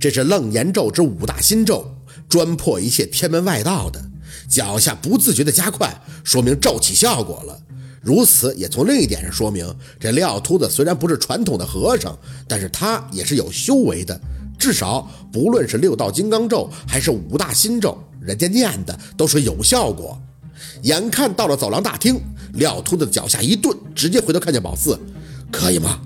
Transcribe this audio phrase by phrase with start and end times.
[0.00, 1.96] 这是楞严咒之五大心咒，
[2.28, 4.02] 专破一切天门外道的。
[4.48, 7.58] 脚下不自觉的加快，说明咒起效果了。
[8.00, 9.66] 如此也从另一点上说明，
[10.00, 14.20] 这廖秃子虽然不是传统的和尚，但是他也是有修为的。
[14.58, 20.20] 至少不论是六道金刚咒还是五大心咒，人家念的都是有效果。
[20.82, 22.20] 眼看到了走廊大厅，
[22.54, 24.98] 廖秃子脚下一顿，直接回头看见宝四，
[25.50, 26.00] 可以吗？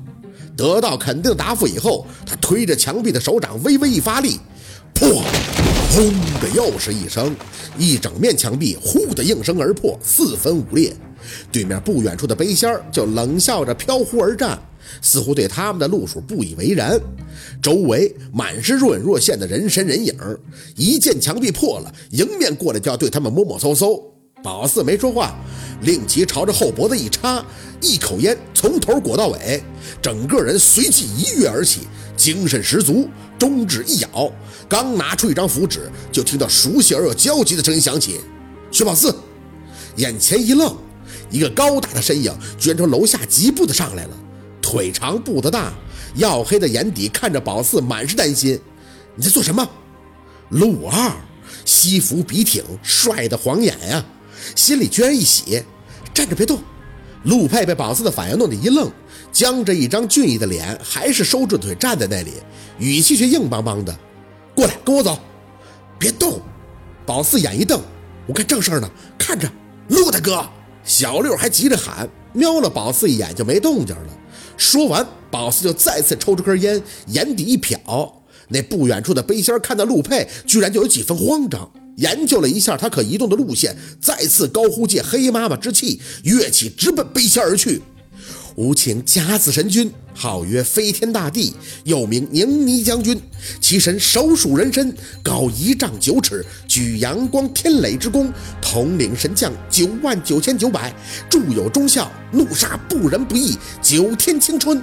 [0.56, 4.40] 得到肯定答复以后，他推着墙壁的手掌微微一发力，
[4.94, 5.22] 破，
[5.90, 6.10] 轰
[6.40, 7.36] 的又是一声，
[7.76, 10.94] 一整面墙壁呼的应声而破，四分五裂。
[11.52, 14.58] 对面不远处的背仙儿就冷笑着飘忽而战，
[15.02, 16.98] 似乎对他们的路数不以为然。
[17.60, 20.14] 周围满是若隐若现的人身人影，
[20.76, 24.15] 一见墙壁破了，迎面过来就要对他们摸摸搜搜。
[24.46, 25.34] 宝四没说话，
[25.82, 27.44] 令其朝着后脖子一插，
[27.80, 29.60] 一口烟从头裹到尾，
[30.00, 31.80] 整个人随即一跃而起，
[32.16, 33.08] 精神十足。
[33.36, 34.30] 中指一咬，
[34.68, 38.20] 刚拿出一张符纸，就听到熟悉而又焦急的声音响起
[38.70, 39.12] ：“薛宝四！”
[39.96, 40.76] 眼前一愣，
[41.28, 44.16] 一个高大的身影居然从楼下疾步的上来了，
[44.62, 45.72] 腿长步子大，
[46.18, 48.56] 黝黑的眼底看着宝四，满是担心
[49.16, 49.68] ：“你在做什么？”
[50.50, 51.10] 陆二，
[51.64, 54.04] 西服笔挺，帅的晃眼呀。
[54.54, 55.62] 心里居然一喜，
[56.14, 56.60] 站着别动。
[57.24, 58.90] 陆佩被宝四的反应弄得一愣，
[59.32, 62.34] 僵着一张俊逸的脸，还是收住腿站在那里，
[62.78, 63.96] 语气却硬邦邦的
[64.54, 65.18] ：“过来，跟我走，
[65.98, 66.40] 别动。”
[67.04, 67.80] 宝四眼一瞪
[68.26, 68.88] ：“我干正事呢，
[69.18, 69.50] 看着。”
[69.88, 70.44] 陆大哥，
[70.84, 74.08] 小六还急着喊，瞄了宝四一眼就没动静了。
[74.56, 78.12] 说完，宝四就再次抽出根烟，眼底一瞟，
[78.48, 81.68] 那不远处的背心看到陆佩，居然就有几分慌张。
[81.96, 87.82] 研究了一下他可移动的路线，再次高呼借黑妈妈之气，跃起直奔背仙而去。
[88.56, 91.52] 吾请甲子神君，号曰飞天大帝，
[91.84, 93.20] 又名宁尼将军。
[93.60, 98.32] 其神手属人身，高一丈九尺，举阳光天雷之功，
[98.62, 100.94] 统领神将九万九千九百，
[101.28, 104.82] 著有忠孝，怒杀不仁不义，九天青春。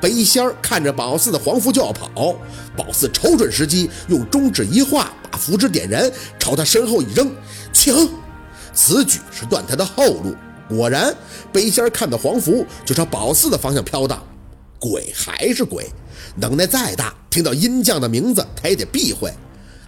[0.00, 2.34] 背仙儿看着宝四的黄符就要跑，
[2.76, 7.30] 宝四瞅准时机，用中指一画，符纸点燃，朝他身后一扔，
[7.72, 8.08] 请。
[8.74, 10.34] 此举是断他的后路。
[10.68, 11.14] 果然，
[11.52, 14.22] 背仙看到黄符就朝宝四的方向飘荡。
[14.78, 15.90] 鬼还是鬼，
[16.36, 19.32] 能耐再大，听到阴将的名字他也得避讳。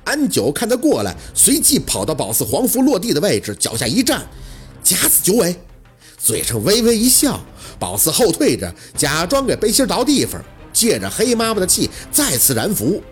[0.05, 4.25] 安九看他过来，随即跑到宝四黄符落地的位置，脚下一站，
[4.83, 5.57] 夹死九尾，
[6.17, 7.41] 嘴上微微一笑。
[7.78, 10.41] 宝四后退着，假装给背心倒地方，
[10.73, 13.03] 借着黑妈妈的气再次燃符。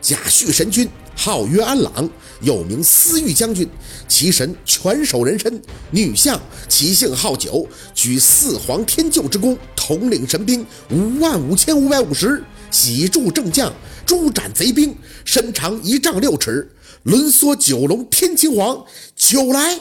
[0.00, 2.08] 贾旭神君号曰安朗，
[2.40, 3.68] 又名思玉将军，
[4.06, 5.60] 其神全守人身，
[5.90, 13.72] 女相，其姓号九，举四皇天救之功，统领神兵五万五千五百五十，喜助正将，
[14.04, 14.94] 诛斩贼兵，
[15.24, 16.70] 身长一丈六尺，
[17.04, 18.84] 轮缩九龙天青黄，
[19.16, 19.80] 酒来。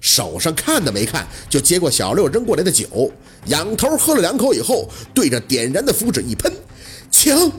[0.00, 3.10] 手上看都没看，就接过小六扔过来的酒，
[3.46, 6.52] 仰头喝了两口以后，对着点燃的符纸一喷，
[7.10, 7.52] 请。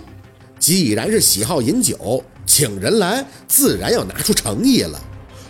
[0.60, 5.00] 既然是喜好饮酒，请人来，自然要拿出诚意了。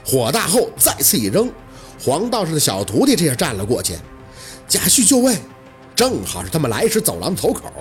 [0.05, 1.49] 火大后再次一扔，
[2.03, 3.93] 黄道士的小徒弟这下站了过去，
[4.67, 5.37] 贾旭就位，
[5.95, 7.71] 正好是他们来时走廊的头口，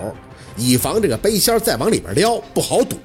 [0.55, 2.97] 以防这个背仙再往里边撩不好堵。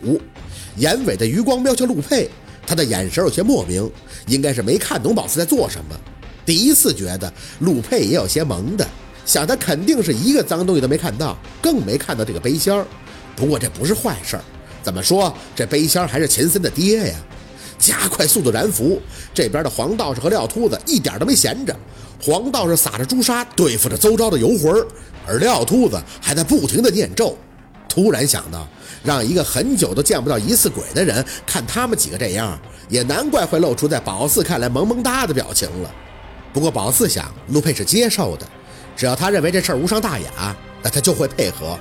[0.76, 2.31] 眼尾的余光瞄向陆佩。
[2.66, 3.91] 他的眼神有些莫名，
[4.28, 6.00] 应该是没看懂宝四在做什么。
[6.47, 8.87] 第一次觉得陆佩也有些萌的，
[9.26, 12.87] 想他肯定是一个脏东西都没看到，更没看到这个背仙儿。
[13.41, 14.45] 不过这不是坏事儿，
[14.83, 17.15] 怎么说这背箱还是秦森的爹呀？
[17.78, 19.01] 加快速度燃符，
[19.33, 21.75] 这边的黄道士和廖秃子一点都没闲着。
[22.23, 24.87] 黄道士撒着朱砂对付着邹昭的游魂，
[25.27, 27.37] 而廖秃子还在不停的念咒。
[27.89, 28.69] 突然想到。
[29.03, 32.59] 让一个很久都见不到一次鬼的人看他们几个这样，
[32.91, 35.91] 也难怪会露出在宝四看来萌萌哒的表情了。
[36.53, 38.47] 不过宝四想，陆佩是接受的，
[38.95, 41.79] 只要他认为这事儿无伤大雅，那他就会配合。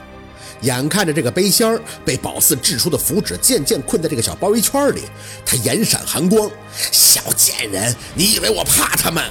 [0.62, 5.04] 眼看着这个背仙儿被宝四掷出的符纸渐渐困在这个小包围圈里，
[5.46, 6.50] 他眼闪寒光
[6.92, 9.24] ：“小贱人，你以为我怕他们？”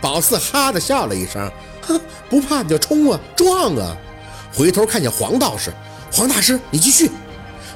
[0.00, 1.50] 宝四哈的笑了一声
[1.82, 3.96] ：“哼，不怕你就冲啊，撞啊！”
[4.52, 5.72] 回头看见黄道士。
[6.12, 7.10] 黄大师，你继续。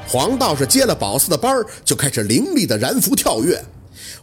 [0.07, 3.63] 黄道士接了宝四的班儿，就开始凌厉的燃符跳跃。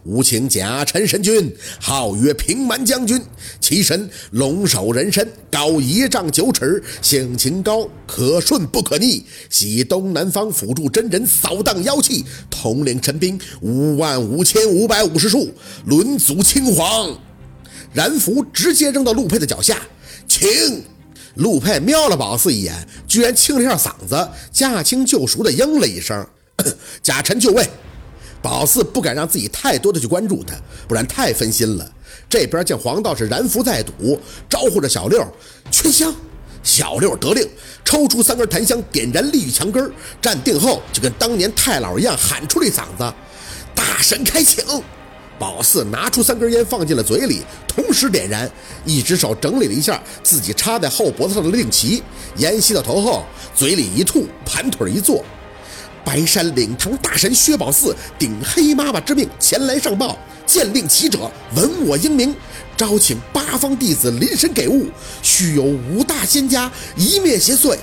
[0.04, 3.20] 吾请甲辰神君，号曰平蛮将军，
[3.60, 15.52] 其神龙首人身，高一丈九尺，性情高，可顺不可逆，喜东南方辅助真人扫荡妖气，统领神兵五万五千五百五十数，
[15.86, 17.18] 轮足青黄。
[17.92, 19.78] 然符直接扔到陆佩的脚下，
[20.26, 20.48] 请。
[21.34, 22.74] 陆佩瞄了宝四一眼，
[23.06, 26.26] 居然清了一下嗓子，驾轻就熟的应了一声
[27.00, 27.64] ：“贾臣就位。
[28.40, 30.54] 宝四不敢让自己太多的去关注他，
[30.86, 31.92] 不然太分心了。
[32.28, 34.18] 这边见黄道士燃符在赌，
[34.48, 35.26] 招呼着小六
[35.70, 36.14] 劝香。
[36.62, 37.48] 小六得令，
[37.84, 39.90] 抽出三根檀香，点燃立于墙根
[40.20, 43.14] 站定后就跟当年太老一样喊出了一嗓子
[43.74, 44.62] ：“大神开请！”
[45.38, 48.50] 宝四拿出三根烟放进了嘴里，同时点燃，
[48.84, 52.02] 一只手整理了一下自己插在后脖子上的令旗，
[52.36, 53.24] 烟吸到头后，
[53.54, 55.24] 嘴里一吐，盘腿一坐。
[56.08, 60.16] 白山领堂大神薛宝四顶黑妈妈之命前来上报，
[60.46, 62.34] 见令旗者闻我英名，
[62.78, 64.86] 招请八方弟子临身给物，
[65.20, 67.76] 须有五大仙家一面邪祟。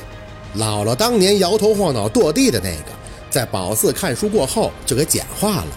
[0.58, 2.92] 姥姥当年摇头晃脑跺地的那个，
[3.30, 5.68] 在宝四看书过后就给简化了，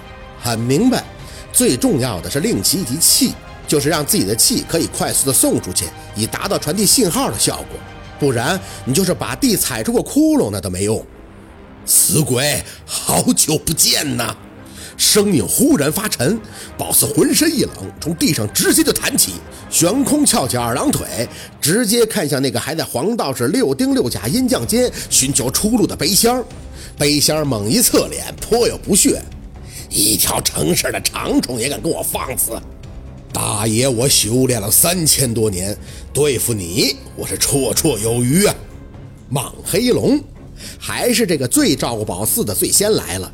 [0.41, 1.05] 很明白。
[1.53, 3.35] 最重要的是令旗及气，
[3.67, 5.85] 就是让自己的气可以快速的送出去，
[6.17, 7.79] 以达到传递信号的效果。
[8.19, 11.05] 不然你就是把地踩出个窟窿，那都没用。
[11.89, 14.37] 死鬼，好久不见呐！
[14.99, 16.39] 声音忽然发沉，
[16.77, 19.33] 宝四浑身一冷，从地上直接就弹起，
[19.71, 21.27] 悬空翘起二郎腿，
[21.59, 26.45] 直接看向那个还在黄道士六丁六甲阴将间寻求出路的背仙儿。
[26.99, 29.23] 背仙儿猛一侧脸，颇有不屑。
[29.89, 32.61] 一条城市的长虫也敢跟我放肆？
[33.33, 35.75] 大爷，我修炼了三千多年，
[36.13, 38.55] 对付你我是绰绰有余啊！
[39.31, 40.21] 莽黑龙，
[40.79, 43.33] 还是这个最照顾宝四的最先来了。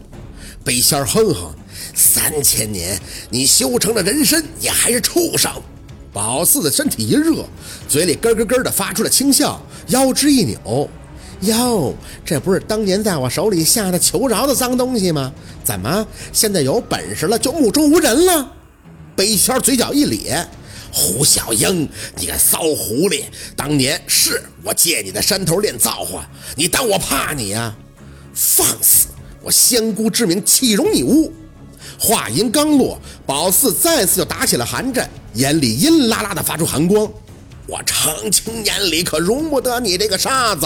[0.65, 1.55] 背仙儿哼哼，
[1.95, 2.99] 三千年
[3.31, 5.51] 你修成了人身，也还是畜生。
[6.13, 7.45] 宝四的身体一热，
[7.89, 10.89] 嘴里咯咯咯的发出了轻笑，腰肢一扭。
[11.41, 11.95] 哟，
[12.25, 15.33] 这不是当年在我手里下的求饶的脏东西吗？
[15.63, 18.53] 怎么现在有本事了就目中无人了？
[19.17, 20.49] 背仙儿嘴角一咧，
[20.97, 23.25] 胡小英，你个骚狐狸！
[23.57, 26.25] 当年是我借你的山头练造化，
[26.55, 27.75] 你当我怕你呀？
[28.33, 29.09] 放肆！
[29.43, 31.33] 我仙姑之名岂容你污？
[31.99, 32.97] 话音刚落，
[33.27, 37.11] 宝四再次就打起了寒战，眼里阴拉拉的发出寒光。
[37.67, 40.65] 我长青眼里可容不得你这个沙子！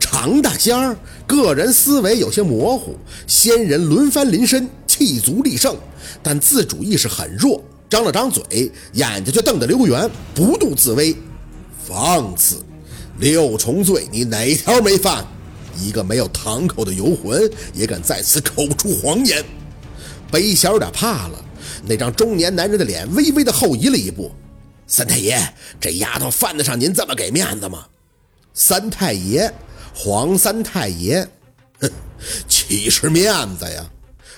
[0.00, 2.96] 常大仙儿个人思维有些模糊，
[3.28, 5.76] 仙人轮番临身，气足力胜，
[6.20, 7.62] 但自主意识很弱。
[7.88, 11.16] 张了张嘴，眼睛却瞪得溜圆，不怒自威。
[11.84, 12.56] 放肆！
[13.18, 15.24] 六重罪你哪条没犯？
[15.78, 19.44] 一个没有堂口的游魂也敢在此口出狂言？
[20.30, 21.44] 北小有点怕了，
[21.86, 24.32] 那张中年男人的脸微微的后移了一步。
[24.86, 25.38] 三太爷，
[25.80, 27.86] 这丫头犯得上您这么给面子吗？
[28.54, 29.52] 三太爷。
[29.98, 31.26] 黄三太爷，
[31.80, 31.90] 哼，
[32.46, 33.82] 岂是面子呀！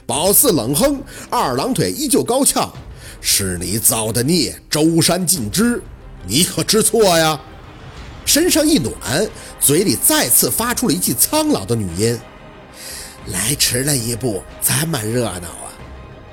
[0.06, 2.72] 宝四冷哼，二郎腿依旧高翘。
[3.20, 5.82] 是你造的孽，周山尽知，
[6.26, 7.40] 你可知错呀？
[8.24, 8.92] 身上一暖，
[9.58, 12.18] 嘴里再次发出了一记苍老的女音
[13.32, 15.72] ：“来迟了一步，这么热闹啊！”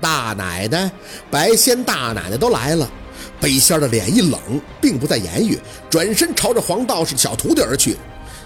[0.01, 0.91] 大奶奶、
[1.31, 2.89] 白仙大奶奶都来了。
[3.39, 4.39] 北仙的脸一冷，
[4.81, 5.57] 并不再言语，
[5.89, 7.97] 转身朝着黄道士的小徒弟而去。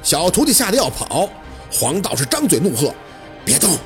[0.03, 1.29] 小徒弟吓得要跑，
[1.71, 2.93] 黄道士张嘴怒喝
[3.43, 3.77] ：“别动！”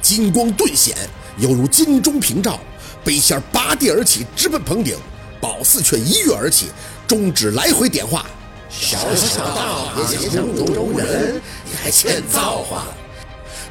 [0.00, 0.96] 金光顿显，
[1.40, 2.60] 犹如金钟屏照。
[3.02, 4.94] 背仙拔地而起，直奔棚顶。
[5.40, 6.66] 宝四却一跃而起，
[7.08, 8.26] 中指来回点化
[8.68, 12.84] ：“小小道也想目中无人，你还欠造化！”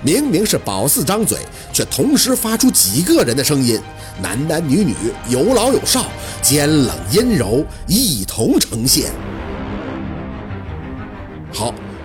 [0.02, 1.38] 明明是宝四张嘴，
[1.72, 3.80] 却同时发出几个人的声音，
[4.20, 4.96] 男男女女，
[5.28, 6.08] 有老有少，
[6.42, 9.12] 尖冷阴柔，一同呈现。
[11.54, 11.72] 好。